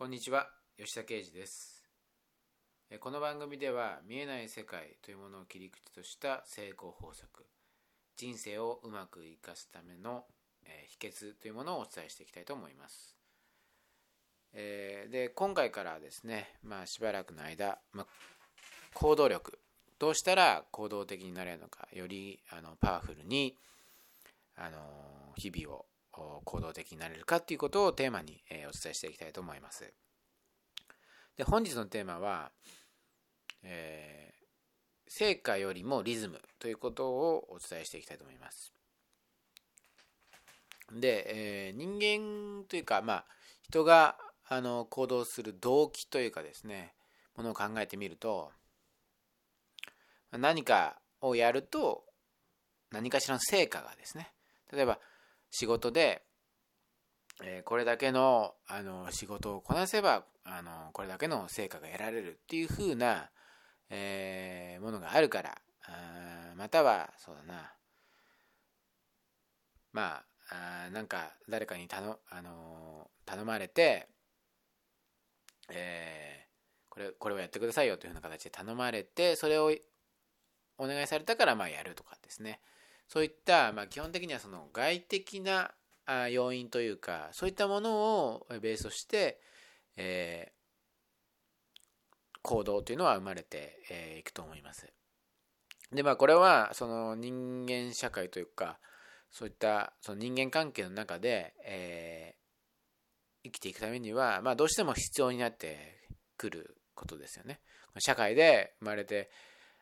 [0.00, 1.84] こんにちは吉田啓二です。
[3.00, 7.44] この番組では見えない世界というものを切り口とした成功法則
[8.16, 10.24] 人生をうまく生かすための
[10.98, 13.14] 秘訣というものをお伝えしていきたいと思います。
[14.54, 18.06] で今回からですね、まあ、しばらくの間、まあ、
[18.94, 19.58] 行動力
[19.98, 23.54] どうしたら行動的になれるのかよりあのパワフルに
[24.56, 24.78] あの
[25.36, 29.92] 日々を行動的になれるかっていうことをテーマに、えお伝えしていきたいと思います。
[31.36, 32.50] で本日のテーマは、
[33.62, 34.44] えー、
[35.08, 38.72] 成果よりもリズムということをお伝えしていきたいと思います。
[40.92, 43.24] で、えー、人間というか、まあ、
[43.62, 44.16] 人が
[44.48, 46.94] あの行動する動機というかですね、
[47.36, 48.50] ものを考えてみると、
[50.32, 52.04] 何かをやると
[52.90, 54.32] 何かしらの成果がですね、
[54.72, 54.98] 例えば
[55.50, 56.22] 仕事で、
[57.42, 63.30] えこれだけのあの仕事をこなせばあのこれだけの成果が得られるっていうふうな、
[63.88, 67.72] えー、ものがあるからあまたはそうだな。
[69.92, 74.08] まああなんか誰かに頼,、あの頼まれて、
[75.70, 79.72] えー、これこれをやってくださいよというふうな形で頼まれてそれを
[80.78, 82.60] お願いされたからまあやるとかですね。
[83.12, 85.72] そういった、まあ、基本的にはその外的な
[86.30, 89.40] 要因というかそういったものをベースとして、
[89.96, 94.86] えー、行動というのは生まれてい、えー、くと思います。
[95.92, 98.78] でまあこれはその人間社会というか
[99.32, 105.98] そういったその人間関係の中で、えー、生きていくためには、まあ、どうしても必要になって
[106.36, 107.60] くることですよね。
[107.98, 109.30] 社会で生まれて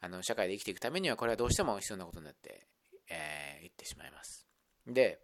[0.00, 2.66] あの社会で生きていくためにはこれはどうしても必要なことになって
[3.12, 4.46] えー、言ってしまいます。
[4.86, 5.20] で、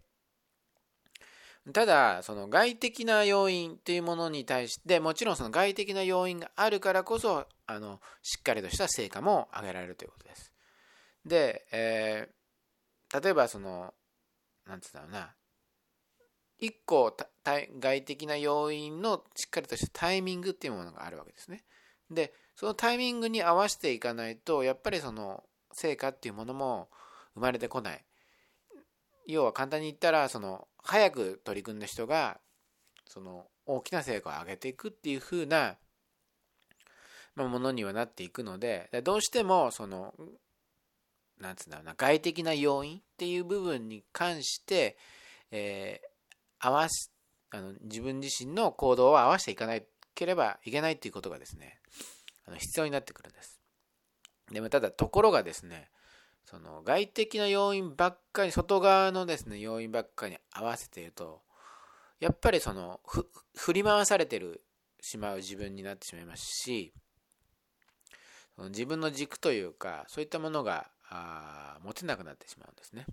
[1.72, 10.52] ただ、その外的な要因っていうものに対して、もちろんその外的な要因があるからこそ、あの、しっかりとした成果も上げられるということです。
[11.26, 13.92] で、えー、例えばその、
[14.66, 15.34] なんつうんだろうな、
[16.58, 21.64] 一個外的な要因のしっかりとしたタイミングっていうものがあるわけですね。
[22.10, 26.88] で、そのタイミングに合わせていかないと、やっぱりその成果っていうものも、
[27.38, 28.04] 生まれてこない
[29.26, 32.40] 要は簡単に言ったらその早く取り組んだ人が
[33.06, 35.76] その大きな成果を上げていくっていう風な
[37.36, 40.14] ものにはなっていくのでどうしてもその
[41.38, 44.96] なんつうんだろうな外的な要因っていう部分に関して、
[45.52, 47.12] えー、合わす
[47.50, 49.78] あの自分自身の行動を合わせていかな
[50.14, 51.78] ければいけないっていうことがですね
[52.46, 53.60] あの必要になってくるんです。
[54.50, 55.90] でもただところがですね
[56.50, 61.42] その外的な要因ばっかり外側のですね要因ばっかりに合わせていると
[62.20, 63.00] やっぱりその
[63.54, 64.62] 振り回されてる
[64.98, 66.94] しまう自分になってしまいますし
[68.56, 73.04] その自分の軸というかそういったものがあ持てなくなってしまうんですね。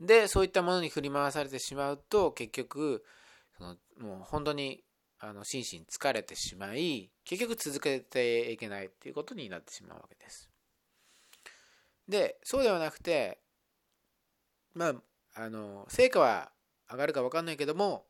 [0.00, 3.04] でそういったものに振り回されてしまうと結局
[3.58, 4.82] そのもう本当に
[5.18, 10.48] あの心身疲れてしまい結局続けていけないっていうことになってしまうわけです。
[12.08, 13.38] でそうではなくて
[14.74, 14.94] まあ
[15.34, 16.50] あの成果は
[16.90, 18.06] 上がるか分かんないけども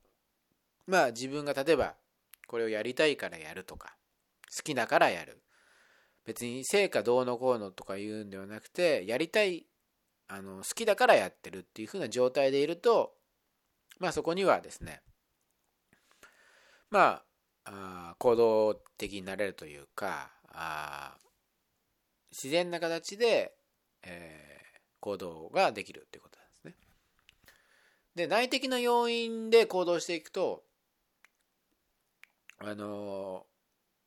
[0.87, 1.95] まあ自分が例えば
[2.47, 3.97] これをやりたいからやるとか
[4.57, 5.43] 好きだからやる。
[6.25, 9.67] 別に成果どうのこうのとか言うんではなくてやりたい
[10.29, 13.15] あの好きだからやってるっていう風な状態でいると
[13.99, 15.01] まあそこにはですね
[16.91, 17.23] ま
[17.65, 21.17] あ行動的になれるというかあ
[22.31, 23.55] 自然な形で
[24.03, 26.75] えー、行動ができるっていうことなんですね。
[28.15, 30.65] で内的な要因で行動していくと
[32.61, 33.47] あの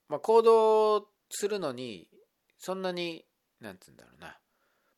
[0.09, 2.09] まあ、行動するのに
[2.57, 3.25] そんなに
[3.61, 4.37] なんつうんだろうな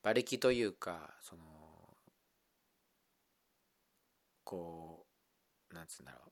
[0.02, 1.42] 馬力というかその
[4.42, 5.06] こ
[5.70, 6.30] うなんつうんだろう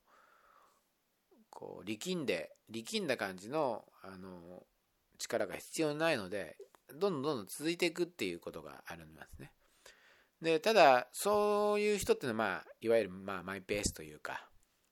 [1.49, 4.65] こう力んで力んだ感じのあの
[5.19, 6.57] 力が必要ないので
[6.99, 9.53] どんどんどんどん続いていくっていうことがありますね。
[10.41, 14.49] でただそういう人っていうのは、まあ、いわゆる、まあ、マイペースというか、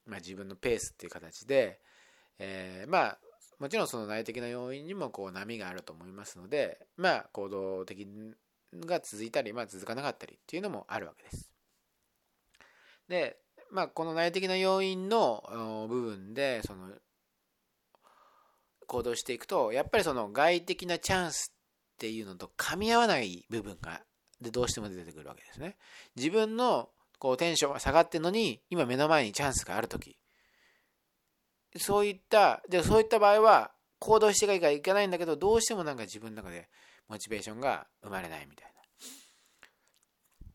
[0.06, 1.80] まあ、自分のペースっていう形で、
[2.38, 3.18] えー、まあ
[3.58, 8.08] もちろんその内的な要因にもこう波があると思いますので、まあ、行動的
[8.74, 11.52] が続いたり、まあ、続かなかったりっていうのもあるわけです。
[13.08, 13.36] で、
[13.70, 16.88] まあ、この内的な要因の部分でその
[18.86, 21.52] 行動していくとやっぱりその外的なチャンス
[22.00, 24.00] っていうのと噛み合わない部分が
[24.40, 25.76] でどうしても出てくるわけですね。
[26.16, 26.88] 自分の
[27.18, 30.16] こうテンションが下がってるのに今目の前にチャンスがある時
[31.76, 36.70] そういったでそういった場合は行動していかいけないんだけどどうしてもなんか自分の中で
[37.06, 38.80] モチベーションが生まれないみたいな。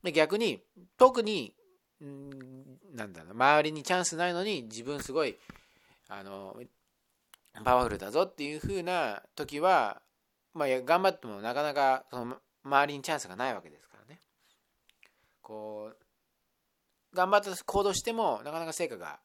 [0.01, 0.63] で逆に
[0.97, 1.53] 特に
[1.99, 5.37] なんだろう周りにチャンスないのに自分すごい
[6.09, 6.59] あの
[7.63, 10.01] パワフルだぞっていう風な時は、
[10.55, 14.21] まあ、頑張ってもなかなかその周りにチャンスがないわけですからね。
[15.41, 19.19] こう頑張って行動してもなかなか成果が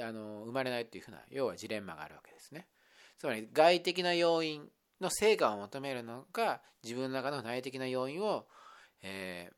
[0.00, 2.68] あの生まれないっていうふうな要はジレンマがあるわけですね。
[3.18, 4.68] つまり外的な要因
[5.00, 8.46] の成果を求めるのか自分の中の内的な要因を、
[9.02, 9.50] え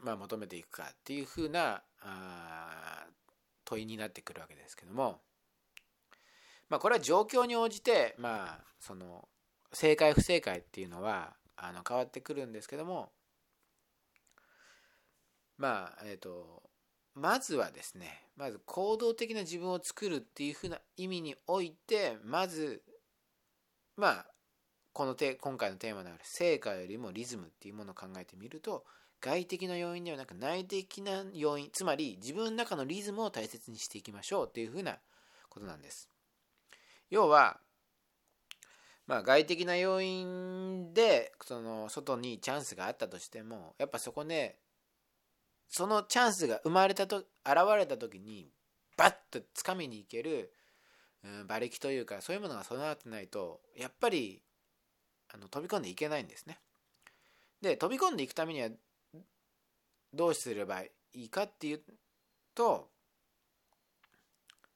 [0.00, 3.06] ー、まあ、求めていくかっていうふうなあ
[3.64, 5.20] 問いになってくるわけですけども、
[6.68, 9.28] まあ、これは状況に応じて、まあ、その
[9.72, 13.10] 正解不正解っていうのはあの変わってくるんですけども
[15.58, 16.62] まあえっ、ー、と
[17.14, 22.82] まずはですねまず行動的な自分を作るっていうふうな意味においてまず
[23.96, 24.26] まあ
[24.92, 28.84] このて今回のテーマである成果よりもリズムっていうものを考えてみると
[29.20, 34.98] 外的な要因ではなく内的な要因つまり自分の中のリズムを大切にしていきましょうっていうふうな
[35.48, 36.11] ことなんです。
[37.12, 37.58] 要は
[39.06, 44.56] まあ外的な要因でその外にチャンスがあったとしてもやっぱそこで
[45.68, 47.26] そのチャンスが生まれたと現
[47.76, 48.48] れた時に
[48.96, 50.52] バッと掴みにいける、
[51.22, 54.40] うん、馬力というかそういうものが備わってないとやっぱり
[55.34, 56.58] あの飛び込んでいけないんですね。
[57.60, 58.70] で飛び込んでいくためには
[60.14, 61.80] どうすればいいかっていう
[62.54, 62.88] と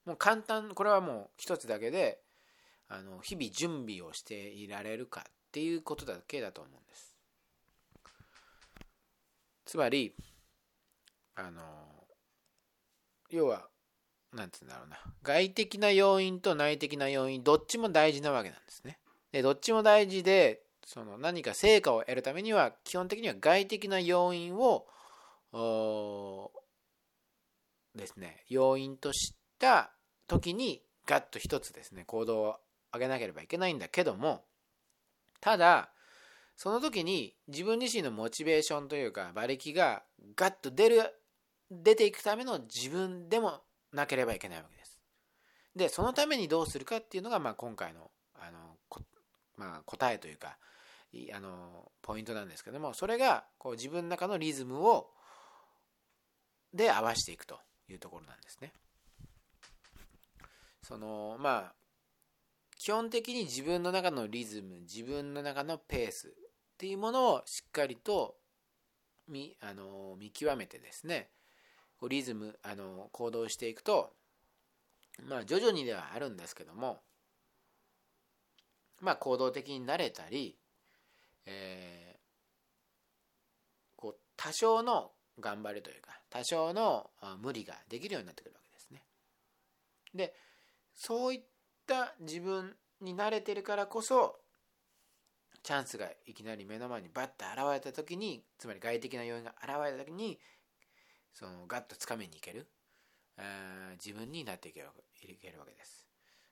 [0.05, 2.21] もう簡単これはもう一つだけで
[2.89, 7.15] あの日々準備をしていられるかっていうことだけだと思うんです。
[9.65, 10.15] つまり
[11.35, 11.63] あの
[13.31, 13.69] 要は
[14.33, 18.99] 何て言うんだろうな外的な要因と内的な要因どっちも大事なわけなんですね。
[19.33, 24.87] でどっちも大事でその何か成果を得るためには基本的には外的な要因を
[27.97, 29.91] ですね要因とした
[30.29, 32.57] 時にガッと一つですね行動を
[32.97, 34.45] 上げなければいけないんだけども
[35.41, 35.91] ただ
[36.57, 40.03] その時に自分自身のモチベーションというか馬力が
[40.35, 41.15] ガッと出る
[41.71, 43.61] 出ていくための自分でも
[43.93, 45.01] なければいけないわけです。
[45.75, 48.77] でそのためにどうするかっていうのが、まあ、今回のあの
[49.57, 50.59] まあ、答えというか
[51.35, 55.09] あのポイントなんですけどもそれがこう自分の中のリズムを
[56.75, 57.59] で合わせていくと
[57.89, 58.73] いうところなんですね。
[60.83, 61.75] そのまあ
[62.77, 66.31] 基本的に自分の中のリズム自分の中のペースっ
[66.79, 68.37] ていうものをしっかりと
[69.29, 71.31] 見あの見極めてですね
[72.09, 74.13] リズムあの行動していくと
[75.27, 77.01] まあ徐々にではあるんですけども
[79.01, 80.57] まあ行動的になれたり、
[81.47, 82.19] えー、
[83.97, 89.03] こう多少の頑張りというか多少の無理ができるようになってくるわけですね。
[90.15, 90.35] で
[90.95, 91.41] そういっ
[91.87, 94.37] た自分に慣れてるからこそ
[95.63, 100.39] チャンスがいきなり目の前にバッと現れた時につまり外的な要因が現れた時に
[101.33, 102.69] そのガッとつかみにいける
[104.03, 104.87] 自分になっていける
[105.23, 106.07] いけるわけです。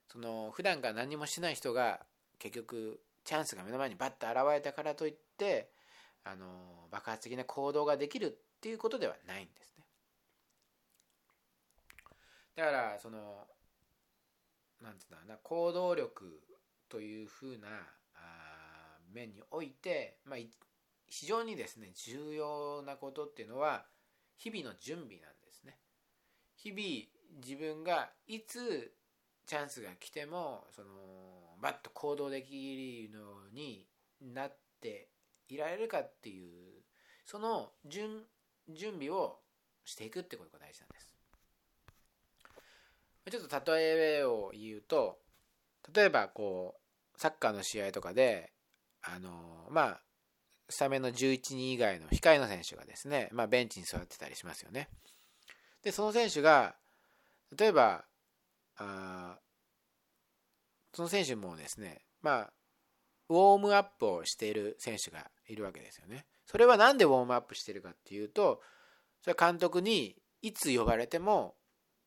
[0.08, 2.00] その普段から何もしない人が
[2.38, 5.70] 結局チャンスが目の前にバッと現れたからといって
[6.25, 9.85] あの爆発的な行動ができるっていうことではないんですね。
[12.56, 13.47] だからその
[14.84, 16.40] なんつうんだろうな行動力
[16.88, 17.68] というふうな
[18.14, 20.38] あ面において、まあ、
[21.08, 23.86] 非常にですね重要なことっていうのは
[24.36, 25.78] 日々の準備なんですね。
[26.56, 28.92] 日々自分がいつ
[29.46, 30.88] チャンスが来てもその
[31.60, 33.86] バッと行動できるのに
[34.20, 35.08] なって
[35.48, 36.82] いられるかっていう
[37.24, 38.24] その準
[38.68, 39.38] 準備を
[39.84, 41.13] していくってことが大事なんです。
[43.31, 45.19] ちょっと例えを言うと
[45.93, 48.52] 例えばこうサッカーの試合とかで
[49.02, 50.00] あのまあ
[50.69, 54.88] スタメンの11人以外の控えの選手がですね、まあ、ベンチに座ってたりしますよね。
[55.83, 56.75] でその選手が
[57.57, 58.04] 例えば
[58.76, 59.38] あ
[60.95, 62.52] その選手もですねまあ
[63.28, 66.26] ウォームアップをしている選手がいるわけですよね。
[66.47, 68.61] それは何でウォームアップしてるかっていうと
[69.23, 71.54] それは監督にいつ呼ばれても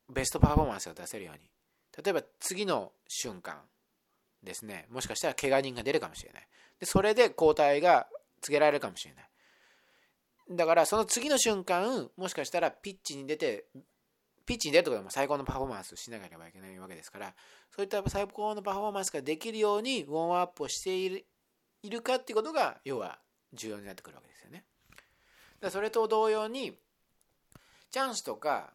[0.08, 1.50] ベストパフォーマンスが出せるように。
[2.02, 3.60] 例えば次の瞬間
[4.42, 4.86] ですね。
[4.90, 6.48] もしかしたら怪我人が出るかもしれない。
[6.80, 8.06] でそれで交代が
[8.40, 9.28] 告げられるかもしれない。
[10.50, 13.66] だからその次の瞬間もしかしたらピッチに出て
[14.46, 17.34] ピッチに出るところでも最高のパフォーマンスをしなければいけないわけですから。
[17.74, 21.26] そういった最高のパフォーマンスができるようにウォームアップをしている
[21.82, 23.18] いるかっていうことが要は
[23.52, 24.64] 重要になってくるわけですよね。
[25.60, 26.78] だそれと同様に
[27.90, 28.72] チャンスとか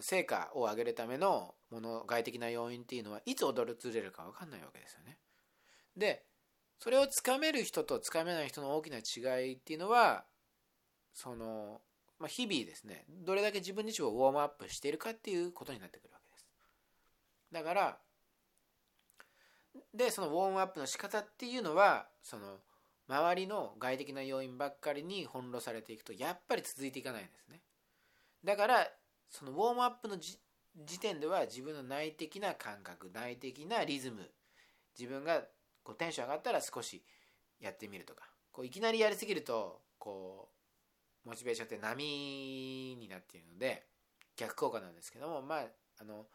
[0.00, 5.18] 成果を上げるためのもの外的な要因っていうのはいつ踊るずれるか分かんないわけですよね。
[5.96, 6.24] で
[6.78, 10.24] それをつかめる人とつかめない人の大きな違いっていうのは
[11.12, 11.80] その
[12.18, 16.46] まあ、日々ですねどれだけ自分自身をウォームアップしているかっていうことになってくるわけです
[17.52, 17.98] だから
[19.94, 22.56] でそのウォームアップの仕方っていうのはその
[23.08, 27.60] 周りの外的な要因ばっかりに翻弄されていくとやっぱり続いていかないんですね
[28.44, 28.88] だから
[29.30, 30.38] そのウォームアップの時
[31.00, 34.30] 点では自分の内的な感覚内的なリズム
[34.98, 35.42] 自分が
[35.82, 37.02] こうテンション上がったら少し
[37.60, 40.48] やってみるとかこういきなりやりすぎるとこ
[41.24, 42.04] うモチベーションって波
[42.98, 43.84] になっているので
[44.36, 45.64] 逆効果なんですけどもまあ
[46.00, 46.26] あの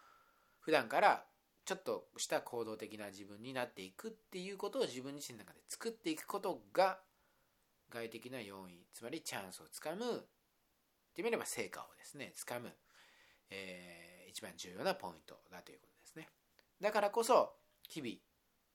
[0.60, 1.24] 普段から
[1.66, 7.00] ちょっとした行動的な自分になっていくっていうことを自分自身の中で作っていくことが
[7.90, 10.26] 外的な要因つまりチャンスをつかむ
[11.14, 12.72] ってみれば成果をですねつかむ、
[13.52, 16.28] えー、一番重要なポイントだということですね。
[16.82, 17.54] だからこそ
[17.88, 18.16] 日々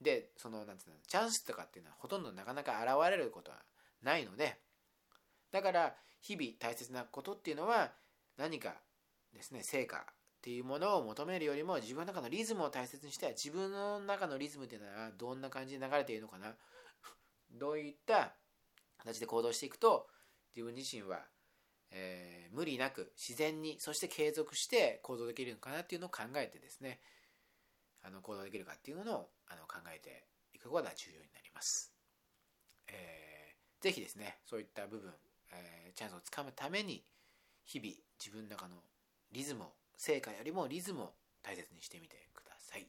[0.00, 3.58] でそのなんつうのチャンスとかっていうのはほとんどなかなか現れることは
[4.02, 4.56] ないので
[5.50, 7.90] だから日々大切なことっていうのは
[8.36, 8.74] 何か
[9.34, 10.00] ですね成果っ
[10.40, 16.54] ていうものを求めるよりも自分の中のリズムを大切にして自分の中のリズムっていうのはどんな感じで流れているのかな？
[17.50, 18.34] どういった
[18.98, 20.06] 形で行動していくと
[20.54, 21.20] 自分自身は、
[21.90, 27.00] えー、無理なく自然にそして継続して行動できるのかなっていうのを考えてですね。
[28.00, 31.92] あの行動できるかっていうものをあの考えていくことが重要になります。
[32.86, 35.12] えー、ぜひですねそういった部分
[35.52, 37.02] えー、チャンスをつかむために
[37.64, 38.76] 日々自分の中の
[39.32, 39.66] リズムを
[39.96, 42.86] 成果よりもリズムを大切にしてみてください。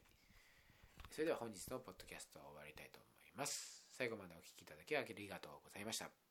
[1.10, 3.84] それでは本日のポッドキャストを終わりたいと思います。
[3.90, 6.29] 最後までお聴きいただきありがとうございました。